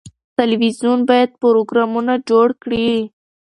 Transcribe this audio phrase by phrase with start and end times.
[0.39, 2.87] تلویزیون باید پروګرامونه جوړ کړي.